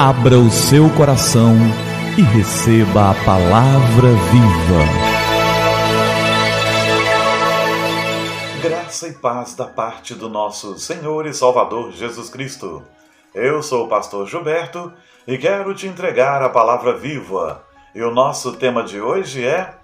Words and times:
Abra 0.00 0.38
o 0.38 0.48
seu 0.48 0.88
coração 0.90 1.56
e 2.16 2.22
receba 2.22 3.10
a 3.10 3.14
palavra 3.24 4.10
viva. 4.30 4.84
Graça 8.62 9.08
e 9.08 9.14
paz 9.14 9.56
da 9.56 9.64
parte 9.64 10.14
do 10.14 10.28
nosso 10.28 10.78
Senhor 10.78 11.26
e 11.26 11.34
Salvador 11.34 11.90
Jesus 11.90 12.30
Cristo. 12.30 12.80
Eu 13.34 13.60
sou 13.60 13.86
o 13.86 13.88
pastor 13.88 14.28
Gilberto 14.28 14.92
e 15.26 15.36
quero 15.36 15.74
te 15.74 15.88
entregar 15.88 16.44
a 16.44 16.48
palavra 16.48 16.96
viva. 16.96 17.64
E 17.92 18.00
o 18.00 18.14
nosso 18.14 18.52
tema 18.52 18.84
de 18.84 19.00
hoje 19.00 19.44
é 19.44 19.74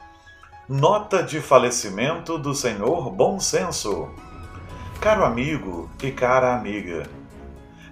Nota 0.69 1.25
de 1.25 1.41
falecimento 1.41 2.39
do 2.39 2.55
Senhor 2.55 3.11
Bom 3.11 3.41
Senso. 3.41 4.09
Caro 5.01 5.25
amigo 5.25 5.91
e 6.01 6.13
cara 6.13 6.55
amiga, 6.55 7.03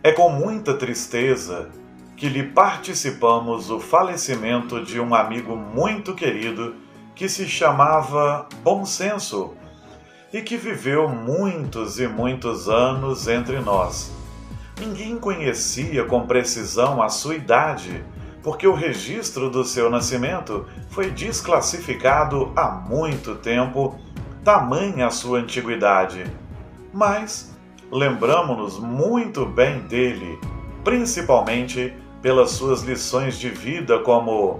é 0.05 0.13
com 0.13 0.29
muita 0.31 0.75
tristeza 0.75 1.82
que 2.23 2.29
lhe 2.29 2.45
participamos 2.45 3.69
o 3.69 3.81
falecimento 3.81 4.81
de 4.85 5.01
um 5.01 5.13
amigo 5.13 5.57
muito 5.57 6.15
querido 6.15 6.77
que 7.17 7.29
se 7.29 7.49
chamava 7.49 8.49
Bom 8.63 8.85
Senso 8.85 9.55
e 10.33 10.41
que 10.41 10.57
viveu 10.57 11.09
muitos 11.09 11.99
e 11.99 12.07
muitos 12.07 12.69
anos 12.69 13.27
entre 13.27 13.59
nós. 13.59 14.13
Ninguém 14.79 15.19
conhecia 15.19 16.05
com 16.05 16.25
precisão 16.25 17.03
a 17.03 17.09
sua 17.09 17.35
idade 17.35 18.05
porque 18.41 18.69
o 18.69 18.73
registro 18.73 19.51
do 19.51 19.65
seu 19.65 19.91
nascimento 19.91 20.65
foi 20.91 21.11
desclassificado 21.11 22.53
há 22.55 22.71
muito 22.71 23.35
tempo, 23.35 23.99
tamanha 24.45 25.09
a 25.09 25.11
sua 25.11 25.41
antiguidade. 25.41 26.25
Mas 26.95 27.53
lembramos-nos 27.91 28.79
muito 28.79 29.45
bem 29.45 29.81
dele, 29.81 30.39
principalmente 30.85 32.01
pelas 32.23 32.53
suas 32.53 32.83
lições 32.83 33.39
de 33.39 33.51
vida, 33.51 33.99
como: 33.99 34.59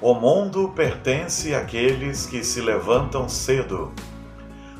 O 0.00 0.14
mundo 0.14 0.72
pertence 0.74 1.54
àqueles 1.54 2.24
que 2.24 2.44
se 2.44 2.60
levantam 2.60 3.28
cedo. 3.28 3.92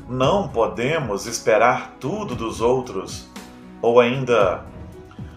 Não 0.07 0.47
podemos 0.47 1.27
esperar 1.27 1.97
tudo 1.99 2.33
dos 2.33 2.61
outros. 2.61 3.29
Ou 3.81 3.99
ainda, 3.99 4.65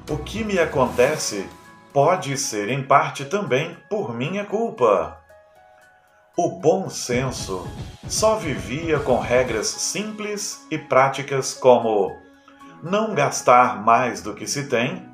o 0.09 0.17
que 0.17 0.42
me 0.42 0.59
acontece 0.59 1.47
pode 1.92 2.36
ser 2.39 2.70
em 2.70 2.83
parte 2.83 3.25
também 3.27 3.77
por 3.91 4.14
minha 4.14 4.45
culpa. 4.47 5.19
O 6.34 6.48
bom 6.48 6.89
senso 6.89 7.69
só 8.09 8.36
vivia 8.36 8.98
com 8.98 9.19
regras 9.19 9.67
simples 9.67 10.67
e 10.70 10.79
práticas 10.79 11.53
como 11.53 12.17
não 12.83 13.14
gastar 13.14 13.84
mais 13.84 14.23
do 14.23 14.34
que 14.34 14.47
se 14.47 14.67
tem 14.67 15.12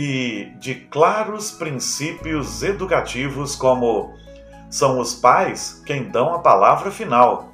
e 0.00 0.52
de 0.60 0.76
claros 0.76 1.50
princípios 1.50 2.62
educativos 2.62 3.56
como 3.56 4.14
são 4.70 5.00
os 5.00 5.12
pais 5.12 5.82
quem 5.84 6.04
dão 6.04 6.32
a 6.32 6.38
palavra 6.38 6.88
final. 6.92 7.52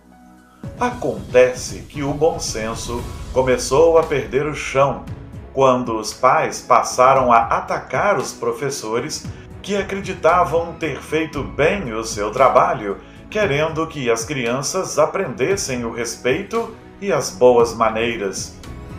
Acontece 0.78 1.86
que 1.89 2.03
o 2.03 2.12
bom 2.12 2.39
senso 2.39 3.03
começou 3.33 3.97
a 3.97 4.03
perder 4.03 4.45
o 4.45 4.55
chão 4.55 5.06
quando 5.55 5.97
os 5.97 6.12
pais 6.12 6.61
passaram 6.61 7.33
a 7.33 7.39
atacar 7.39 8.19
os 8.19 8.34
professores 8.34 9.25
que 9.62 9.75
acreditavam 9.75 10.75
ter 10.75 11.01
feito 11.01 11.42
bem 11.42 11.95
o 11.95 12.05
seu 12.05 12.31
trabalho, 12.31 12.98
querendo 13.31 13.86
que 13.86 14.11
as 14.11 14.23
crianças 14.23 14.98
aprendessem 14.98 15.86
o 15.86 15.91
respeito 15.91 16.77
e 17.01 17.11
as 17.11 17.31
boas 17.31 17.73
maneiras. 17.73 18.55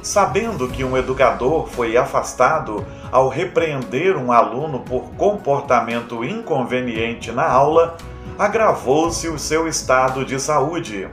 Sabendo 0.06 0.68
que 0.68 0.84
um 0.84 0.96
educador 0.96 1.66
foi 1.66 1.98
afastado 1.98 2.86
ao 3.12 3.28
repreender 3.28 4.16
um 4.16 4.32
aluno 4.32 4.82
por 4.82 5.10
comportamento 5.18 6.24
inconveniente 6.24 7.32
na 7.32 7.50
aula, 7.50 7.98
agravou-se 8.38 9.28
o 9.28 9.40
seu 9.40 9.68
estado 9.68 10.24
de 10.24 10.40
saúde. 10.40 11.10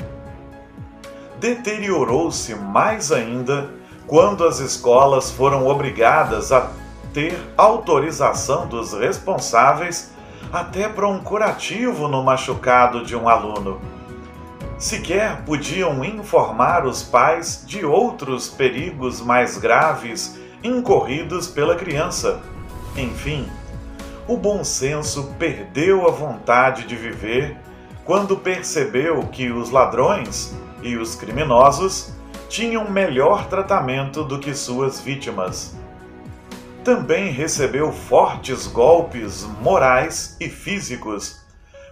Deteriorou-se 1.40 2.54
mais 2.54 3.10
ainda 3.10 3.70
quando 4.06 4.44
as 4.44 4.58
escolas 4.58 5.30
foram 5.30 5.66
obrigadas 5.66 6.52
a 6.52 6.70
ter 7.14 7.34
autorização 7.56 8.66
dos 8.66 8.92
responsáveis 8.92 10.12
até 10.52 10.86
para 10.86 11.08
um 11.08 11.18
curativo 11.18 12.08
no 12.08 12.22
machucado 12.22 13.06
de 13.06 13.16
um 13.16 13.26
aluno. 13.26 13.80
Sequer 14.82 15.44
podiam 15.44 16.04
informar 16.04 16.84
os 16.84 17.04
pais 17.04 17.62
de 17.64 17.84
outros 17.86 18.48
perigos 18.48 19.20
mais 19.20 19.56
graves 19.56 20.36
incorridos 20.60 21.46
pela 21.46 21.76
criança. 21.76 22.42
Enfim, 22.96 23.48
o 24.26 24.36
bom 24.36 24.64
senso 24.64 25.36
perdeu 25.38 26.08
a 26.08 26.10
vontade 26.10 26.84
de 26.84 26.96
viver 26.96 27.56
quando 28.04 28.36
percebeu 28.36 29.22
que 29.28 29.52
os 29.52 29.70
ladrões 29.70 30.52
e 30.82 30.96
os 30.96 31.14
criminosos 31.14 32.12
tinham 32.48 32.90
melhor 32.90 33.46
tratamento 33.46 34.24
do 34.24 34.40
que 34.40 34.52
suas 34.52 35.00
vítimas. 35.00 35.76
Também 36.82 37.30
recebeu 37.30 37.92
fortes 37.92 38.66
golpes 38.66 39.44
morais 39.60 40.36
e 40.40 40.48
físicos 40.48 41.40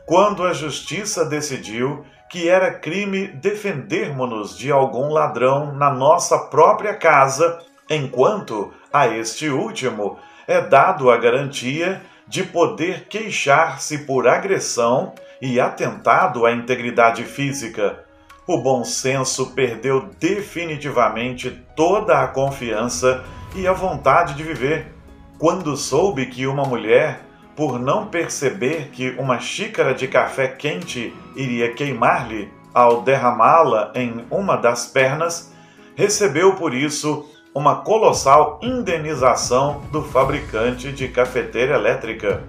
quando 0.04 0.42
a 0.42 0.52
justiça 0.52 1.24
decidiu 1.24 2.04
que 2.30 2.48
era 2.48 2.72
crime 2.72 3.26
defendermos-nos 3.26 4.56
de 4.56 4.70
algum 4.70 5.10
ladrão 5.12 5.74
na 5.74 5.90
nossa 5.90 6.38
própria 6.38 6.94
casa, 6.94 7.58
enquanto 7.88 8.72
a 8.92 9.08
este 9.08 9.48
último 9.48 10.18
é 10.46 10.60
dado 10.60 11.10
a 11.10 11.16
garantia 11.16 12.00
de 12.26 12.44
poder 12.44 13.06
queixar-se 13.08 13.98
por 13.98 14.26
agressão 14.28 15.12
e 15.42 15.60
atentado 15.60 16.46
à 16.46 16.52
integridade 16.52 17.24
física 17.24 18.04
o 18.52 18.58
bom 18.58 18.82
senso 18.82 19.52
perdeu 19.52 20.10
definitivamente 20.18 21.50
toda 21.76 22.18
a 22.18 22.26
confiança 22.26 23.22
e 23.54 23.64
a 23.64 23.72
vontade 23.72 24.34
de 24.34 24.42
viver. 24.42 24.92
Quando 25.38 25.76
soube 25.76 26.26
que 26.26 26.48
uma 26.48 26.64
mulher, 26.64 27.20
por 27.56 27.78
não 27.78 28.06
perceber 28.06 28.90
que 28.92 29.10
uma 29.18 29.38
xícara 29.38 29.94
de 29.94 30.08
café 30.08 30.48
quente 30.48 31.14
iria 31.36 31.72
queimar-lhe 31.72 32.52
ao 32.72 33.02
derramá-la 33.02 33.92
em 33.94 34.24
uma 34.30 34.56
das 34.56 34.86
pernas, 34.86 35.52
recebeu 35.96 36.54
por 36.54 36.74
isso 36.74 37.28
uma 37.54 37.76
colossal 37.82 38.60
indenização 38.62 39.82
do 39.90 40.02
fabricante 40.02 40.92
de 40.92 41.08
cafeteira 41.08 41.74
elétrica. 41.74 42.44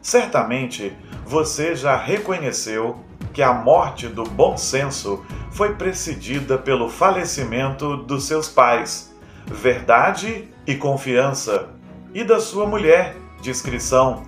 Certamente 0.00 0.96
você 1.26 1.74
já 1.74 1.96
reconheceu 1.96 2.98
que 3.32 3.42
a 3.42 3.52
morte 3.52 4.06
do 4.08 4.22
bom 4.24 4.56
senso 4.56 5.24
foi 5.50 5.74
precedida 5.74 6.56
pelo 6.56 6.88
falecimento 6.88 7.96
dos 7.96 8.26
seus 8.26 8.48
pais, 8.48 9.14
verdade 9.46 10.48
e 10.66 10.74
confiança, 10.74 11.68
e 12.14 12.22
da 12.24 12.40
sua 12.40 12.66
mulher, 12.66 13.16
discrição, 13.44 14.22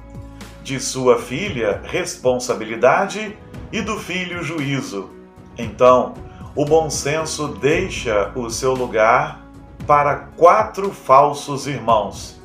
de 0.62 0.78
sua 0.78 1.19
filha, 1.19 1.81
responsabilidade 1.84 3.37
e 3.72 3.81
do 3.81 3.99
filho, 3.99 4.43
juízo. 4.43 5.10
Então, 5.56 6.12
o 6.54 6.65
bom 6.65 6.91
senso 6.91 7.49
deixa 7.49 8.31
o 8.34 8.50
seu 8.50 8.75
lugar 8.75 9.43
para 9.87 10.16
quatro 10.37 10.91
falsos 10.91 11.66
irmãos. 11.66 12.38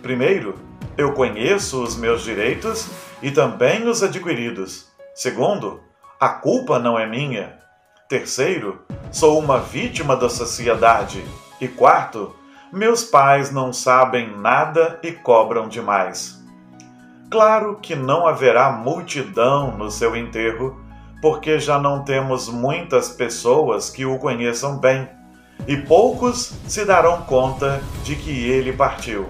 Primeiro, 0.00 0.54
eu 0.96 1.12
conheço 1.12 1.82
os 1.82 1.96
meus 1.96 2.22
direitos 2.22 2.88
e 3.20 3.30
também 3.30 3.86
os 3.86 4.02
adquiridos. 4.02 4.88
Segundo, 5.14 5.80
a 6.18 6.30
culpa 6.30 6.78
não 6.78 6.98
é 6.98 7.06
minha. 7.06 7.58
Terceiro, 8.08 8.80
sou 9.12 9.38
uma 9.38 9.58
vítima 9.58 10.16
da 10.16 10.30
sociedade. 10.30 11.22
E 11.60 11.68
quarto, 11.68 12.34
meus 12.72 13.04
pais 13.04 13.50
não 13.50 13.72
sabem 13.72 14.36
nada 14.36 14.98
e 15.02 15.12
cobram 15.12 15.68
demais. 15.68 16.42
Claro 17.30 17.78
que 17.80 17.94
não 17.94 18.26
haverá 18.26 18.70
multidão 18.70 19.76
no 19.76 19.90
seu 19.90 20.16
enterro, 20.16 20.80
porque 21.22 21.58
já 21.58 21.78
não 21.78 22.04
temos 22.04 22.48
muitas 22.48 23.08
pessoas 23.08 23.90
que 23.90 24.04
o 24.04 24.18
conheçam 24.18 24.78
bem, 24.78 25.08
e 25.68 25.76
poucos 25.76 26.54
se 26.66 26.84
darão 26.84 27.22
conta 27.22 27.82
de 28.02 28.16
que 28.16 28.30
ele 28.30 28.72
partiu. 28.72 29.28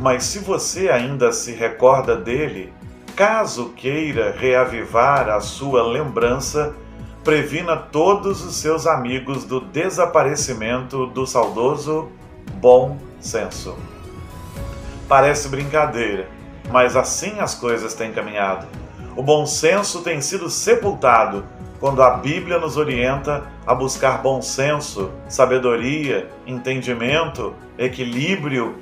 Mas 0.00 0.24
se 0.24 0.38
você 0.38 0.88
ainda 0.88 1.32
se 1.32 1.52
recorda 1.52 2.16
dele, 2.16 2.72
Caso 3.14 3.74
queira 3.76 4.34
reavivar 4.36 5.28
a 5.28 5.38
sua 5.38 5.82
lembrança, 5.82 6.74
previna 7.22 7.76
todos 7.76 8.42
os 8.42 8.56
seus 8.56 8.86
amigos 8.86 9.44
do 9.44 9.60
desaparecimento 9.60 11.06
do 11.06 11.26
saudoso 11.26 12.08
bom 12.54 12.98
senso. 13.20 13.76
Parece 15.08 15.48
brincadeira, 15.48 16.28
mas 16.70 16.96
assim 16.96 17.40
as 17.40 17.54
coisas 17.54 17.94
têm 17.94 18.12
caminhado. 18.12 18.66
O 19.16 19.22
bom 19.22 19.44
senso 19.46 20.00
tem 20.02 20.20
sido 20.20 20.48
sepultado 20.48 21.44
quando 21.78 22.02
a 22.02 22.10
Bíblia 22.12 22.58
nos 22.58 22.76
orienta 22.76 23.44
a 23.66 23.74
buscar 23.74 24.22
bom 24.22 24.40
senso, 24.40 25.10
sabedoria, 25.28 26.30
entendimento, 26.46 27.54
equilíbrio 27.76 28.76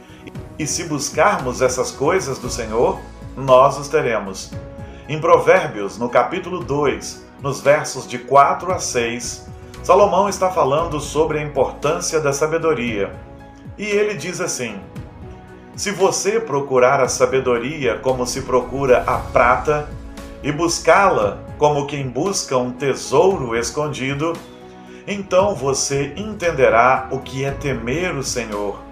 E 0.59 0.67
se 0.67 0.85
buscarmos 0.85 1.63
essas 1.63 1.91
coisas 1.91 2.39
do 2.39 2.51
Senhor, 2.51 3.01
nós 3.35 3.79
os 3.79 3.89
teremos. 3.89 4.53
Em 5.09 5.19
Provérbios, 5.19 5.97
no 5.99 6.11
capítulo 6.11 6.61
2, 6.61 7.25
nos 7.43 7.61
versos 7.61 8.07
de 8.07 8.19
4 8.19 8.71
a 8.71 8.79
6, 8.79 9.49
Salomão 9.83 10.29
está 10.29 10.51
falando 10.51 11.01
sobre 11.01 11.39
a 11.39 11.43
importância 11.43 12.21
da 12.21 12.35
sabedoria. 12.35 13.11
E 13.81 13.87
ele 13.87 14.13
diz 14.13 14.43
assim: 14.43 14.79
Se 15.75 15.91
você 15.91 16.39
procurar 16.39 17.01
a 17.01 17.09
sabedoria 17.09 17.97
como 17.97 18.27
se 18.27 18.43
procura 18.43 19.03
a 19.07 19.17
prata, 19.17 19.89
e 20.43 20.53
buscá-la 20.53 21.43
como 21.57 21.87
quem 21.87 22.07
busca 22.07 22.59
um 22.59 22.73
tesouro 22.73 23.57
escondido, 23.57 24.35
então 25.07 25.55
você 25.55 26.13
entenderá 26.15 27.09
o 27.11 27.21
que 27.21 27.43
é 27.43 27.53
temer 27.53 28.15
o 28.15 28.23
Senhor 28.23 28.83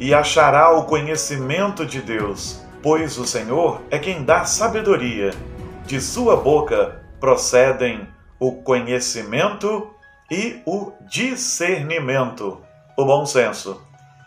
e 0.00 0.12
achará 0.12 0.72
o 0.72 0.82
conhecimento 0.82 1.86
de 1.86 2.00
Deus, 2.00 2.60
pois 2.82 3.16
o 3.16 3.24
Senhor 3.24 3.82
é 3.88 4.00
quem 4.00 4.24
dá 4.24 4.44
sabedoria. 4.44 5.30
De 5.86 6.00
sua 6.00 6.36
boca 6.36 7.00
procedem 7.20 8.08
o 8.40 8.50
conhecimento 8.50 9.90
e 10.28 10.60
o 10.66 10.90
discernimento, 11.08 12.58
o 12.96 13.04
bom 13.04 13.24
senso. 13.24 13.80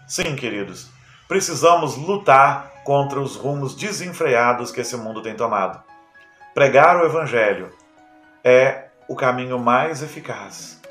Sim, 0.07 0.37
queridos, 0.37 0.89
precisamos 1.27 1.97
lutar 1.97 2.71
contra 2.85 3.19
os 3.19 3.35
rumos 3.35 3.75
desenfreados 3.75 4.71
que 4.71 4.79
esse 4.79 4.95
mundo 4.95 5.21
tem 5.21 5.35
tomado. 5.35 5.83
Pregar 6.53 6.95
o 6.95 7.05
Evangelho 7.05 7.73
é 8.41 8.85
o 9.09 9.17
caminho 9.17 9.59
mais 9.59 10.01
eficaz. 10.01 10.81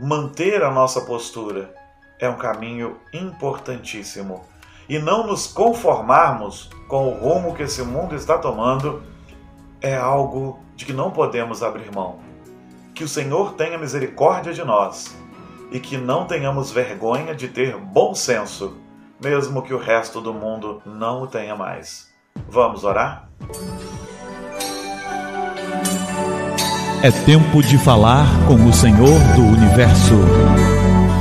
Manter 0.00 0.64
a 0.64 0.70
nossa 0.70 1.02
postura 1.02 1.74
é 2.18 2.26
um 2.26 2.38
caminho 2.38 2.96
importantíssimo. 3.12 4.42
E 4.88 4.98
não 4.98 5.26
nos 5.26 5.46
conformarmos 5.46 6.70
com 6.88 7.08
o 7.08 7.18
rumo 7.18 7.54
que 7.54 7.64
esse 7.64 7.82
mundo 7.82 8.14
está 8.14 8.38
tomando 8.38 9.02
é 9.82 9.94
algo 9.94 10.58
de 10.74 10.86
que 10.86 10.92
não 10.94 11.10
podemos 11.10 11.62
abrir 11.62 11.94
mão. 11.94 12.18
Que 12.94 13.04
o 13.04 13.08
Senhor 13.08 13.52
tenha 13.56 13.76
misericórdia 13.76 14.54
de 14.54 14.64
nós 14.64 15.14
e 15.70 15.80
que 15.80 15.96
não 15.96 16.26
tenhamos 16.26 16.70
vergonha 16.70 17.34
de 17.34 17.48
ter 17.48 17.76
bom 17.76 18.14
senso, 18.14 18.76
mesmo 19.22 19.62
que 19.62 19.74
o 19.74 19.78
resto 19.78 20.20
do 20.20 20.32
mundo 20.32 20.82
não 20.84 21.22
o 21.22 21.26
tenha 21.26 21.56
mais. 21.56 22.12
Vamos 22.48 22.84
orar? 22.84 23.28
É 27.02 27.10
tempo 27.26 27.62
de 27.62 27.76
falar 27.76 28.26
com 28.46 28.54
o 28.54 28.72
Senhor 28.72 29.18
do 29.36 29.42
universo. 29.42 30.14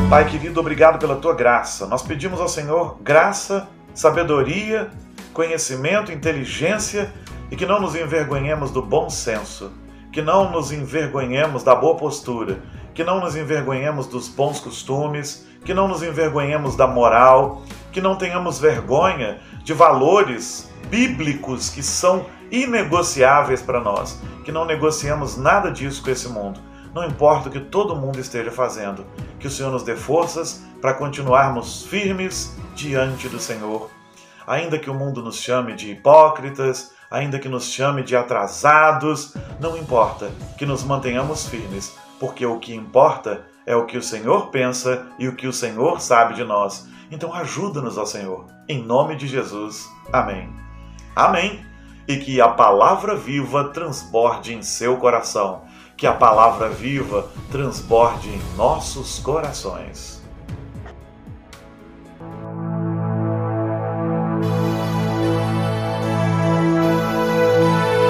Pai 0.10 0.30
querido, 0.30 0.60
obrigado 0.60 0.98
pela 1.00 1.16
tua 1.16 1.36
graça. 1.36 1.88
Nós 1.88 2.02
pedimos 2.02 2.40
ao 2.40 2.48
Senhor 2.48 2.98
graça, 3.02 3.68
sabedoria, 3.94 4.90
conhecimento, 5.34 6.12
inteligência 6.12 7.14
e 7.52 7.56
que 7.56 7.66
não 7.66 7.82
nos 7.82 7.96
envergonhemos 7.96 8.72
do 8.72 8.82
bom 8.82 9.10
senso, 9.10 9.72
que 10.14 10.22
não 10.22 10.50
nos 10.50 10.72
envergonhemos 10.72 11.64
da 11.64 11.76
boa 11.76 11.96
postura, 11.96 12.60
que 12.94 13.04
não 13.04 13.20
nos 13.20 13.36
envergonhemos 13.36 14.08
dos 14.08 14.30
bons 14.30 14.62
costumes, 14.62 15.46
que 15.66 15.74
não 15.74 15.88
nos 15.88 16.02
envergonhemos 16.02 16.78
da 16.78 16.88
moral, 16.88 17.64
que 17.92 18.00
não 18.00 18.16
tenhamos 18.16 18.60
vergonha 18.60 19.40
de 19.64 19.74
valores 19.74 20.72
bíblicos 20.90 21.70
que 21.70 21.84
são 21.84 22.28
inegociáveis 22.50 23.62
para 23.62 23.82
nós, 23.82 24.22
que 24.46 24.52
não 24.52 24.64
negociamos 24.64 25.36
nada 25.36 25.70
disso 25.72 26.02
com 26.02 26.12
esse 26.12 26.30
mundo 26.30 26.60
não 26.94 27.06
importa 27.06 27.50
o 27.50 27.52
que 27.52 27.60
todo 27.60 27.96
mundo 27.96 28.20
esteja 28.20 28.52
fazendo, 28.52 29.06
que 29.40 29.48
o 29.48 29.50
Senhor 29.50 29.72
nos 29.72 29.84
dê 29.84 29.96
forças 29.96 30.64
para 30.80 30.94
continuarmos 30.94 31.84
firmes 31.86 32.56
diante 32.76 33.28
do 33.28 33.40
Senhor. 33.40 33.90
Ainda 34.46 34.78
que 34.78 34.90
o 34.90 34.94
mundo 34.94 35.24
nos 35.24 35.38
chame 35.38 35.74
de 35.74 35.92
hipócritas, 35.92 36.94
ainda 37.14 37.40
que 37.40 37.48
nos 37.48 37.72
chame 37.72 38.04
de 38.04 38.16
atrasados, 38.16 39.36
não 39.60 39.78
importa, 39.78 40.32
que 40.58 40.66
nos 40.66 40.84
mantenhamos 40.84 41.48
firmes, 41.48 41.96
porque 42.20 42.46
o 42.46 42.60
que 42.60 42.76
importa 42.76 43.46
é 43.66 43.76
o 43.76 43.86
que 43.86 43.98
o 43.98 44.04
Senhor 44.04 44.48
pensa 44.48 45.06
e 45.18 45.28
o 45.28 45.36
que 45.36 45.48
o 45.48 45.54
Senhor 45.54 46.02
sabe 46.02 46.34
de 46.34 46.44
nós. 46.44 46.88
Então 47.12 47.34
ajuda-nos, 47.34 47.98
ó 47.98 48.06
Senhor. 48.06 48.48
Em 48.68 48.84
nome 48.84 49.16
de 49.16 49.28
Jesus. 49.28 49.88
Amém. 50.12 50.50
Amém. 51.16 51.64
E 52.08 52.18
que 52.18 52.42
a 52.42 52.50
palavra 52.50 53.16
viva 53.16 53.70
transborde 53.70 54.54
em 54.54 54.64
seu 54.64 54.98
coração 54.98 55.62
que 55.96 56.08
a 56.08 56.14
palavra 56.14 56.70
viva 56.70 57.30
transborde 57.52 58.30
em 58.30 58.42
nossos 58.56 59.20
corações. 59.20 60.23